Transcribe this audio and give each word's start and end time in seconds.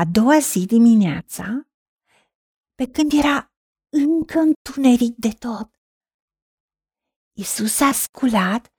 A 0.00 0.04
doua 0.04 0.38
zi 0.38 0.66
dimineața, 0.66 1.68
pe 2.74 2.90
când 2.90 3.12
era 3.12 3.52
încă 3.88 4.38
întuneric 4.38 5.14
de 5.16 5.32
tot, 5.38 5.70
Isus 7.38 7.80
a 7.80 7.92
sculat, 7.92 8.72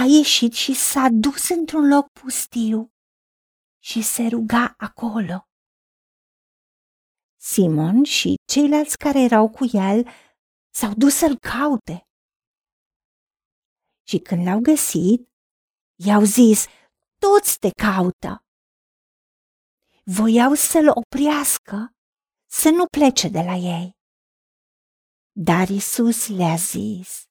a 0.00 0.02
ieșit 0.18 0.52
și 0.52 0.74
s-a 0.74 1.08
dus 1.12 1.48
într-un 1.48 1.88
loc 1.88 2.08
pustiu 2.08 2.94
și 3.82 4.02
se 4.02 4.26
ruga 4.26 4.74
acolo. 4.76 5.48
Simon 7.40 8.04
și 8.04 8.34
ceilalți 8.52 8.96
care 8.96 9.20
erau 9.20 9.50
cu 9.50 9.64
el 9.72 10.08
s-au 10.74 10.94
dus 10.94 11.14
să-l 11.14 11.38
caute. 11.38 12.08
Și 14.08 14.18
când 14.18 14.46
l-au 14.46 14.60
găsit, 14.60 15.28
i-au 16.06 16.22
zis, 16.22 16.66
toți 17.18 17.58
te 17.58 17.70
caută. 17.70 18.45
Voiau 20.10 20.54
să-l 20.54 20.88
oprească, 20.94 21.94
să 22.50 22.70
nu 22.70 22.84
plece 22.86 23.28
de 23.28 23.40
la 23.40 23.54
ei. 23.54 23.90
Dar 25.32 25.68
Isus 25.68 26.28
le-a 26.28 26.54
zis, 26.54 27.24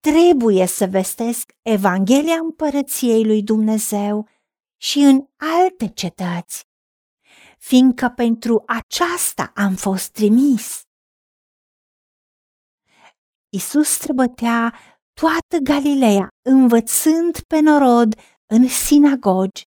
trebuie 0.00 0.66
să 0.66 0.86
vestesc 0.86 1.52
Evanghelia 1.62 2.34
împărăției 2.34 3.24
lui 3.24 3.42
Dumnezeu 3.42 4.28
și 4.76 4.98
în 4.98 5.26
alte 5.36 5.88
cetăți, 5.88 6.64
fiindcă 7.58 8.08
pentru 8.08 8.62
aceasta 8.66 9.52
am 9.54 9.74
fost 9.74 10.12
trimis. 10.12 10.82
Isus 13.48 13.88
străbătea 13.88 14.74
toată 15.12 15.56
Galileea, 15.62 16.28
învățând 16.42 17.40
pe 17.40 17.60
norod 17.60 18.14
în 18.46 18.68
sinagogi, 18.68 19.72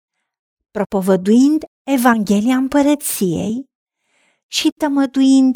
propovăduind 0.77 1.63
Evanghelia 1.83 2.55
împărăției 2.55 3.65
și 4.47 4.69
tămăduind 4.79 5.55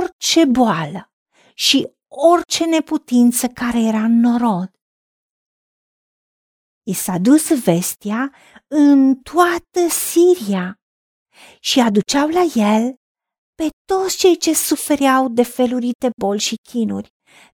orice 0.00 0.44
boală 0.44 1.12
și 1.54 1.88
orice 2.08 2.64
neputință 2.64 3.46
care 3.46 3.78
era 3.78 4.04
în 4.04 4.20
norod. 4.20 4.70
I 6.82 6.92
s-a 6.92 7.18
dus 7.18 7.64
vestia 7.64 8.34
în 8.66 9.16
toată 9.16 9.88
Siria 9.88 10.74
și 11.60 11.80
aduceau 11.80 12.28
la 12.28 12.42
el 12.54 12.94
pe 13.54 13.68
toți 13.84 14.16
cei 14.16 14.36
ce 14.36 14.54
sufereau 14.54 15.28
de 15.28 15.42
felurite 15.42 16.10
boli 16.20 16.40
și 16.40 16.56
chinuri, 16.68 17.08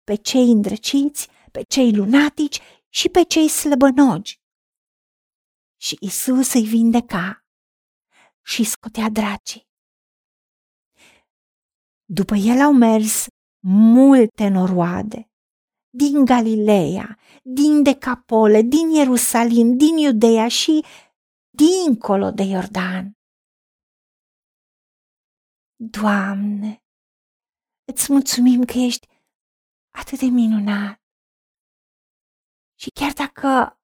pe 0.04 0.14
cei 0.14 0.50
îndrăciți, 0.50 1.28
pe 1.52 1.62
cei 1.68 1.92
lunatici 1.92 2.60
și 2.88 3.08
pe 3.08 3.22
cei 3.22 3.48
slăbănogi. 3.48 4.44
Și 5.86 5.96
Isus 6.00 6.52
îi 6.52 6.66
vindeca 6.66 7.44
și 8.44 8.64
scotea 8.64 9.08
dracii. 9.10 9.68
După 12.04 12.34
el 12.34 12.60
au 12.60 12.72
mers 12.72 13.26
multe 13.66 14.48
noroade 14.48 15.30
din 15.88 16.24
Galileea, 16.24 17.18
din 17.42 17.82
Decapole, 17.82 18.60
din 18.62 18.88
Ierusalim, 18.90 19.76
din 19.76 19.96
Iudeea 19.96 20.48
și 20.48 20.84
dincolo 21.48 22.30
de 22.30 22.42
Iordan. 22.42 23.12
Doamne, 25.76 26.84
îți 27.92 28.12
mulțumim 28.12 28.64
că 28.64 28.78
ești 28.78 29.06
atât 29.90 30.18
de 30.18 30.26
minunat. 30.26 31.00
Și 32.78 32.90
chiar 32.90 33.12
dacă 33.12 33.76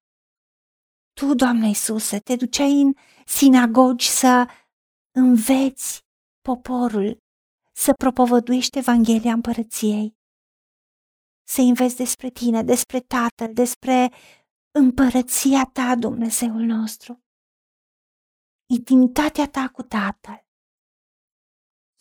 tu, 1.13 1.33
Doamne 1.33 1.67
Iisuse, 1.67 2.19
te 2.19 2.35
duceai 2.35 2.81
în 2.81 2.93
sinagogi 3.25 4.09
să 4.09 4.49
înveți 5.11 6.05
poporul 6.41 7.17
să 7.75 7.93
propovăduiești 7.93 8.77
Evanghelia 8.77 9.33
împărăției, 9.33 10.17
să 11.47 11.61
înveți 11.61 11.95
despre 11.95 12.29
tine, 12.29 12.63
despre 12.63 12.99
Tatăl, 12.99 13.53
despre 13.53 14.11
împărăția 14.71 15.69
ta, 15.73 15.95
Dumnezeul 15.95 16.61
nostru, 16.61 17.23
intimitatea 18.65 19.49
ta 19.49 19.69
cu 19.69 19.81
Tatăl. 19.81 20.45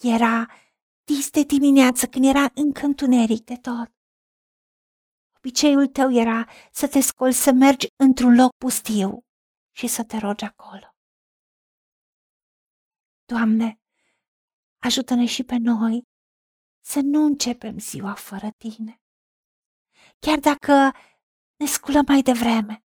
Era 0.03 0.47
dis 1.05 1.31
de 1.31 1.43
dimineață 1.43 2.06
când 2.06 2.25
era 2.25 2.51
încă 2.55 2.84
întuneric 2.84 3.45
de 3.45 3.56
tot. 3.56 3.91
Obiceiul 5.44 5.86
tău 5.86 6.12
era 6.12 6.48
să 6.72 6.88
te 6.88 7.00
scoli 7.00 7.32
să 7.32 7.53
mergi 7.53 7.86
într-un 7.97 8.34
loc 8.34 8.56
pustiu 8.56 9.25
și 9.76 9.86
să 9.86 10.04
te 10.04 10.19
rogi 10.19 10.44
acolo. 10.44 10.94
Doamne, 13.25 13.80
ajută-ne 14.78 15.26
și 15.26 15.42
pe 15.44 15.56
noi 15.56 16.03
să 16.84 17.00
nu 17.03 17.25
începem 17.25 17.78
ziua 17.78 18.14
fără 18.14 18.50
tine. 18.56 19.00
Chiar 20.19 20.38
dacă 20.38 20.92
ne 21.56 21.66
sculăm 21.66 22.04
mai 22.06 22.22
devreme, 22.22 22.84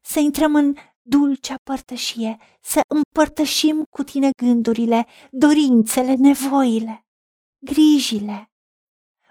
să 0.00 0.18
intrăm 0.18 0.54
în 0.54 0.74
dulcea 1.02 1.56
părtășie, 1.62 2.36
să 2.60 2.80
împărtășim 2.88 3.84
cu 3.90 4.02
tine 4.02 4.30
gândurile, 4.42 5.06
dorințele, 5.30 6.14
nevoile, 6.14 7.06
grijile, 7.58 8.50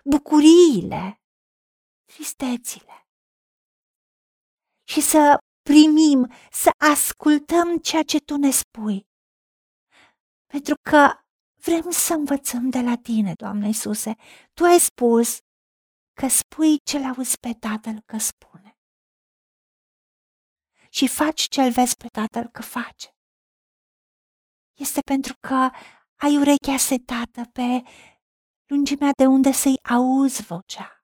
bucuriile, 0.03 1.19
tristețile. 2.15 3.07
Și 4.87 5.01
să 5.01 5.37
primim, 5.69 6.31
să 6.51 6.69
ascultăm 6.91 7.77
ceea 7.77 8.03
ce 8.03 8.19
tu 8.19 8.37
ne 8.37 8.51
spui. 8.51 9.07
Pentru 10.45 10.75
că 10.89 11.19
vrem 11.65 11.89
să 11.89 12.13
învățăm 12.13 12.69
de 12.69 12.81
la 12.81 12.95
tine, 12.97 13.33
Doamne 13.33 13.67
Iisuse. 13.67 14.15
Tu 14.53 14.63
ai 14.63 14.79
spus 14.79 15.37
că 16.13 16.27
spui 16.27 16.77
ce 16.83 16.99
l-auzi 16.99 17.37
pe 17.37 17.51
Tatăl 17.59 18.01
că 18.05 18.17
spune. 18.17 18.77
Și 20.89 21.07
faci 21.07 21.41
ce-l 21.41 21.71
vezi 21.71 21.95
pe 21.95 22.07
Tatăl 22.07 22.47
că 22.49 22.61
face. 22.61 23.09
Este 24.73 24.99
pentru 25.01 25.33
că 25.39 25.69
ai 26.15 26.37
urechea 26.37 26.77
setată 26.77 27.41
pe 27.53 27.81
lungimea 28.65 29.11
de 29.17 29.25
unde 29.25 29.51
să-i 29.51 29.79
auzi 29.83 30.41
vocea. 30.41 30.94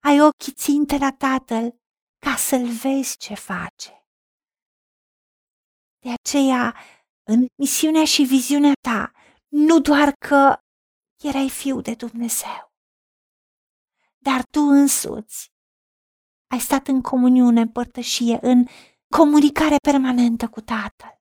Ai 0.00 0.20
ochii 0.20 0.52
ținte 0.52 0.96
la 0.96 1.12
Tatăl 1.12 1.80
ca 2.18 2.36
să-l 2.36 2.66
vezi 2.66 3.16
ce 3.16 3.34
face. 3.34 4.06
De 5.98 6.10
aceea, 6.10 6.76
în 7.22 7.46
misiunea 7.62 8.04
și 8.04 8.22
viziunea 8.22 8.72
ta, 8.80 9.12
nu 9.48 9.80
doar 9.80 10.12
că 10.28 10.60
erai 11.22 11.50
fiu 11.50 11.80
de 11.80 11.94
Dumnezeu, 11.94 12.72
dar 14.18 14.42
tu 14.50 14.60
însuți 14.60 15.52
ai 16.50 16.58
stat 16.58 16.86
în 16.86 17.00
comuniune, 17.00 17.60
în 17.60 17.68
părtășie, 17.68 18.38
în 18.40 18.66
comunicare 19.16 19.76
permanentă 19.82 20.48
cu 20.48 20.60
Tatăl. 20.60 21.20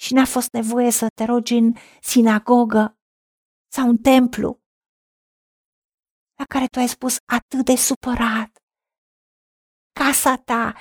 Și 0.00 0.12
n-a 0.14 0.24
fost 0.24 0.52
nevoie 0.52 0.90
să 0.90 1.06
te 1.14 1.24
rogi 1.24 1.54
în 1.54 1.74
sinagogă 2.00 2.98
sau 3.72 3.88
în 3.88 3.96
templu, 3.96 4.60
la 6.38 6.44
care 6.44 6.66
tu 6.66 6.78
ai 6.78 6.88
spus 6.88 7.16
atât 7.36 7.64
de 7.64 7.76
supărat. 7.76 8.50
Casa 9.92 10.36
ta 10.36 10.74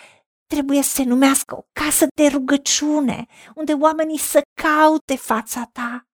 trebuie 0.45 0.81
să 0.81 0.89
se 0.89 1.03
numească 1.03 1.55
o 1.55 1.63
casă 1.71 2.05
de 2.15 2.27
rugăciune, 2.27 3.25
unde 3.55 3.73
oamenii 3.73 4.17
să 4.17 4.41
caute 4.61 5.15
fața 5.15 5.65
ta. 5.65 6.07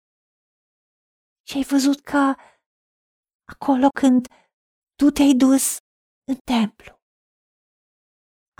Și 1.49 1.57
ai 1.57 1.65
văzut 1.65 2.01
că 2.01 2.35
acolo 3.45 3.89
când 4.01 4.27
tu 4.95 5.11
te-ai 5.11 5.35
dus 5.35 5.79
în 6.25 6.37
templu, 6.45 7.01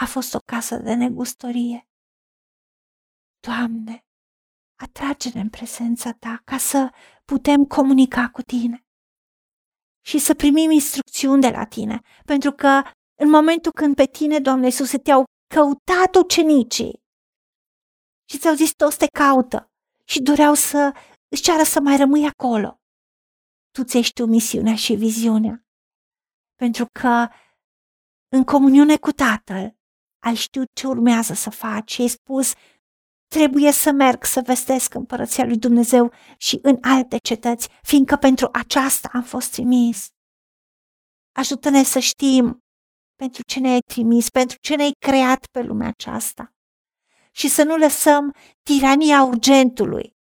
a 0.03 0.07
fost 0.07 0.35
o 0.35 0.39
casă 0.39 0.77
de 0.77 0.95
negustorie. 0.95 1.89
Doamne, 3.47 4.05
atrage-ne 4.79 5.41
în 5.41 5.51
prezența 5.51 6.13
ta 6.13 6.43
ca 6.45 6.59
să 6.59 6.91
putem 7.25 7.65
comunica 7.65 8.31
cu 8.31 8.43
tine 8.43 8.85
și 10.01 10.19
să 10.19 10.35
primim 10.35 10.71
instrucțiuni 10.71 11.41
de 11.41 11.49
la 11.49 11.65
tine, 11.67 12.01
pentru 12.25 12.53
că 12.53 12.83
în 13.15 13.31
momentul 13.31 13.73
când 13.73 13.95
pe 13.95 14.05
tine, 14.05 14.39
Doamne 14.39 14.67
Iisuse, 14.67 14.99
te-au 14.99 15.25
căutat 15.55 16.15
ucenicii 16.15 17.03
și 18.31 18.39
ți-au 18.39 18.55
zis 18.55 18.73
toți 18.73 18.99
te 18.99 19.07
caută 19.07 19.71
și 20.05 20.23
doreau 20.23 20.55
să 20.55 20.93
își 21.29 21.43
ceară 21.43 21.63
să 21.63 21.81
mai 21.81 21.97
rămâi 21.97 22.27
acolo. 22.27 22.81
Tu 23.71 23.85
ți 23.85 24.11
tu 24.15 24.27
misiunea 24.27 24.75
și 24.75 24.95
viziunea, 24.95 25.65
pentru 26.55 26.87
că 27.01 27.29
în 28.29 28.45
comuniune 28.45 28.97
cu 28.97 29.11
Tatăl 29.11 29.77
ai 30.23 30.35
știut 30.35 30.69
ce 30.75 30.87
urmează 30.87 31.33
să 31.35 31.51
faci 31.51 31.93
și 31.93 32.01
ai 32.01 32.09
spus 32.09 32.53
trebuie 33.35 33.73
să 33.73 33.91
merg 33.91 34.25
să 34.25 34.43
vestesc 34.45 34.95
împărăția 34.95 35.45
lui 35.45 35.57
Dumnezeu 35.57 36.13
și 36.37 36.59
în 36.63 36.79
alte 36.81 37.17
cetăți, 37.19 37.69
fiindcă 37.83 38.17
pentru 38.17 38.49
aceasta 38.53 39.09
am 39.13 39.23
fost 39.23 39.51
trimis. 39.51 40.09
Ajută-ne 41.33 41.83
să 41.83 41.99
știm 41.99 42.59
pentru 43.17 43.43
ce 43.43 43.61
ne-ai 43.61 43.81
trimis, 43.81 44.31
pentru 44.31 44.57
ce 44.61 44.77
ne-ai 44.77 44.93
creat 44.99 45.47
pe 45.47 45.63
lumea 45.63 45.89
aceasta 45.89 46.55
și 47.31 47.49
să 47.49 47.63
nu 47.63 47.77
lăsăm 47.77 48.35
tirania 48.63 49.23
urgentului 49.23 50.17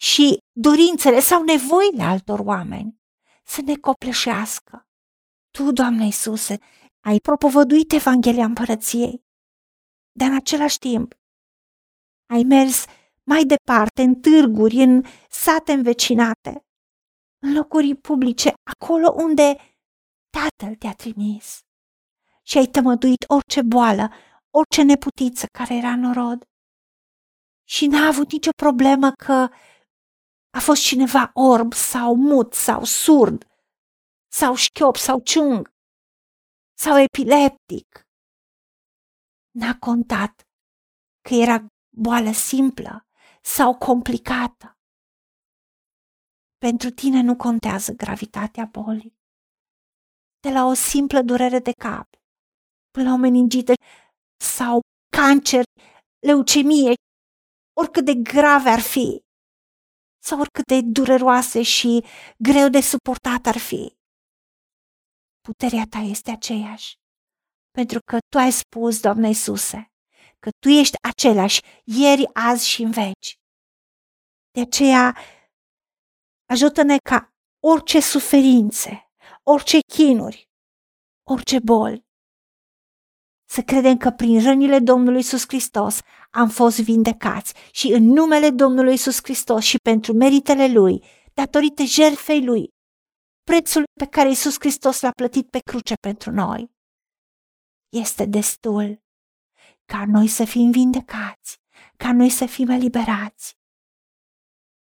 și 0.00 0.38
dorințele 0.52 1.20
sau 1.20 1.42
nevoile 1.42 2.02
altor 2.02 2.38
oameni 2.38 3.02
să 3.44 3.60
ne 3.62 3.74
copleșească. 3.74 4.88
Tu, 5.50 5.72
Doamne 5.72 6.04
Iisuse, 6.04 6.58
ai 7.00 7.18
propovăduit 7.18 7.92
Evanghelia 7.92 8.44
Împărăției, 8.44 9.24
dar 10.12 10.28
în 10.28 10.36
același 10.36 10.78
timp 10.78 11.14
ai 12.26 12.42
mers 12.42 12.84
mai 13.22 13.44
departe, 13.44 14.02
în 14.02 14.14
târguri, 14.14 14.82
în 14.82 15.02
sate 15.30 15.72
învecinate, 15.72 16.64
în 17.38 17.52
locuri 17.54 17.94
publice, 17.94 18.52
acolo 18.62 19.12
unde 19.16 19.56
Tatăl 20.38 20.74
te-a 20.74 20.94
trimis 20.94 21.58
și 22.42 22.58
ai 22.58 22.66
tămăduit 22.66 23.24
orice 23.36 23.62
boală, 23.62 24.12
orice 24.50 24.82
neputiță 24.82 25.46
care 25.58 25.74
era 25.74 25.90
în 25.90 26.12
rod. 26.12 26.42
Și 27.68 27.86
n-a 27.86 28.06
avut 28.06 28.32
nicio 28.32 28.50
problemă 28.56 29.10
că 29.24 29.48
a 30.50 30.60
fost 30.60 30.82
cineva 30.82 31.30
orb 31.34 31.72
sau 31.72 32.16
mut 32.16 32.52
sau 32.52 32.84
surd 32.84 33.46
sau 34.32 34.54
șchiop 34.54 34.96
sau 34.96 35.20
ciung 35.20 35.72
sau 36.78 36.98
epileptic. 36.98 37.88
N-a 39.50 39.78
contat 39.78 40.42
că 41.28 41.34
era 41.34 41.66
boală 41.96 42.32
simplă 42.32 43.06
sau 43.42 43.78
complicată. 43.78 44.78
Pentru 46.58 46.90
tine 46.90 47.20
nu 47.20 47.36
contează 47.36 47.92
gravitatea 47.92 48.64
bolii. 48.64 49.16
De 50.40 50.50
la 50.50 50.64
o 50.64 50.74
simplă 50.74 51.22
durere 51.22 51.58
de 51.58 51.72
cap 51.72 52.08
până 52.94 53.08
la 53.08 53.14
o 53.14 53.18
meningită 53.18 53.72
sau 54.40 54.80
cancer, 55.16 55.62
leucemie, 56.26 56.94
oricât 57.80 58.04
de 58.04 58.14
grave 58.14 58.70
ar 58.70 58.80
fi, 58.80 59.20
sau 60.22 60.38
oricât 60.40 60.66
de 60.66 60.80
dureroase 60.96 61.62
și 61.62 62.04
greu 62.38 62.68
de 62.68 62.80
suportat 62.80 63.46
ar 63.46 63.58
fi. 63.58 63.82
Puterea 65.40 65.86
ta 65.90 65.98
este 65.98 66.30
aceeași, 66.30 66.94
pentru 67.70 67.98
că 68.10 68.18
tu 68.28 68.38
ai 68.38 68.52
spus, 68.52 69.00
Doamne 69.00 69.28
Iisuse, 69.28 69.93
că 70.44 70.50
tu 70.58 70.68
ești 70.68 70.96
același 71.02 71.60
ieri, 71.84 72.30
azi 72.32 72.68
și 72.68 72.82
în 72.82 72.90
veci. 72.90 73.38
De 74.50 74.60
aceea, 74.60 75.16
ajută-ne 76.50 76.96
ca 77.10 77.28
orice 77.62 78.00
suferințe, 78.00 79.10
orice 79.42 79.78
chinuri, 79.94 80.48
orice 81.30 81.58
boli, 81.58 82.04
să 83.48 83.62
credem 83.62 83.96
că 83.96 84.10
prin 84.10 84.42
rănile 84.42 84.78
Domnului 84.78 85.16
Iisus 85.16 85.44
Hristos 85.46 86.00
am 86.30 86.48
fost 86.48 86.80
vindecați 86.80 87.54
și 87.72 87.92
în 87.92 88.02
numele 88.02 88.50
Domnului 88.50 88.90
Iisus 88.90 89.18
Hristos 89.22 89.64
și 89.64 89.76
pentru 89.76 90.12
meritele 90.12 90.72
Lui, 90.72 91.04
datorită 91.34 91.82
jertfei 91.82 92.44
Lui, 92.44 92.68
prețul 93.42 93.84
pe 94.00 94.06
care 94.06 94.28
Iisus 94.28 94.54
Hristos 94.58 95.00
l-a 95.00 95.10
plătit 95.10 95.50
pe 95.50 95.58
cruce 95.58 95.94
pentru 95.94 96.30
noi, 96.30 96.70
este 97.92 98.24
destul 98.24 99.03
ca 99.84 100.04
noi 100.06 100.28
să 100.28 100.44
fim 100.44 100.70
vindecați, 100.70 101.60
ca 101.96 102.12
noi 102.12 102.30
să 102.30 102.46
fim 102.46 102.68
eliberați 102.68 103.58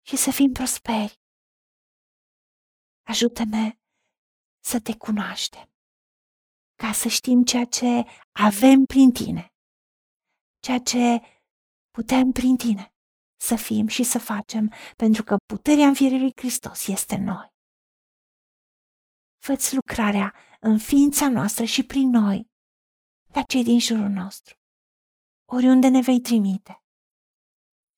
și 0.07 0.17
să 0.17 0.31
fim 0.31 0.53
prosperi. 0.53 1.21
Ajută-ne 3.03 3.79
să 4.65 4.81
te 4.81 4.97
cunoaștem, 4.97 5.73
ca 6.75 6.93
să 6.93 7.09
știm 7.09 7.43
ceea 7.45 7.65
ce 7.65 8.05
avem 8.33 8.85
prin 8.85 9.11
tine, 9.13 9.55
ceea 10.59 10.79
ce 10.79 11.21
putem 11.91 12.31
prin 12.31 12.57
tine 12.57 12.95
să 13.37 13.57
fim 13.57 13.87
și 13.87 14.03
să 14.03 14.19
facem, 14.19 14.73
pentru 14.97 15.23
că 15.23 15.37
puterea 15.47 15.87
învierii 15.87 16.21
lui 16.21 16.33
Hristos 16.37 16.87
este 16.87 17.15
în 17.15 17.25
noi. 17.25 17.51
Făți 19.39 19.75
lucrarea 19.75 20.35
în 20.61 20.79
ființa 20.79 21.29
noastră 21.29 21.65
și 21.65 21.83
prin 21.83 22.09
noi, 22.09 22.51
la 23.33 23.43
cei 23.43 23.63
din 23.63 23.81
jurul 23.81 24.09
nostru 24.09 24.62
oriunde 25.57 25.89
ne 25.89 26.01
vei 26.01 26.21
trimite. 26.21 26.83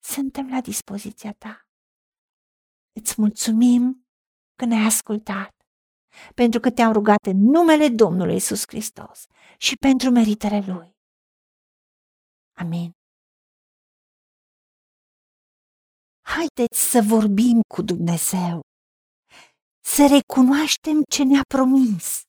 Suntem 0.03 0.49
la 0.49 0.61
dispoziția 0.61 1.33
ta. 1.33 1.67
Îți 2.99 3.13
mulțumim 3.17 4.07
că 4.55 4.65
ne-ai 4.65 4.85
ascultat, 4.85 5.53
pentru 6.35 6.59
că 6.59 6.71
te-am 6.71 6.91
rugat 6.91 7.25
în 7.25 7.37
numele 7.37 7.87
Domnului 7.89 8.35
Isus 8.35 8.63
Hristos 8.67 9.25
și 9.57 9.75
pentru 9.75 10.09
meritele 10.09 10.59
Lui. 10.73 10.89
Amin. 12.57 12.91
Haideți 16.35 16.79
să 16.91 16.99
vorbim 17.07 17.61
cu 17.73 17.81
Dumnezeu, 17.81 18.59
să 19.83 20.01
recunoaștem 20.15 21.03
ce 21.09 21.23
ne-a 21.23 21.43
promis 21.47 22.21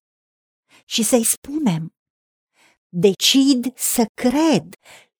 și 0.84 1.02
să-i 1.02 1.24
spunem, 1.24 1.96
decid 2.88 3.76
să 3.76 4.04
cred 4.22 4.64